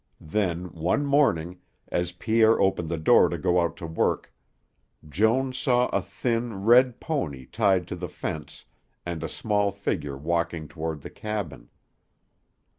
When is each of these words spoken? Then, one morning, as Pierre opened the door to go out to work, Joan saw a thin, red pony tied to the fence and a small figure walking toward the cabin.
Then, 0.33 0.73
one 0.73 1.05
morning, 1.05 1.59
as 1.89 2.11
Pierre 2.11 2.59
opened 2.59 2.89
the 2.89 2.97
door 2.97 3.29
to 3.29 3.37
go 3.37 3.59
out 3.59 3.77
to 3.77 3.85
work, 3.85 4.33
Joan 5.07 5.53
saw 5.53 5.89
a 5.89 6.01
thin, 6.01 6.65
red 6.65 6.99
pony 6.99 7.45
tied 7.45 7.87
to 7.89 7.95
the 7.95 8.09
fence 8.09 8.65
and 9.05 9.23
a 9.23 9.29
small 9.29 9.69
figure 9.71 10.17
walking 10.17 10.67
toward 10.67 11.01
the 11.01 11.11
cabin. 11.11 11.69